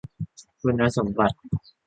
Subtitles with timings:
[0.61, 1.37] คุณสมบัติ